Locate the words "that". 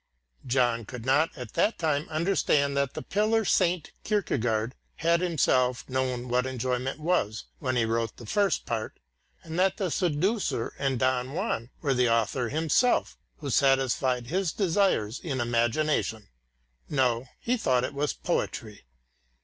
1.53-1.77, 2.75-2.95, 9.59-9.77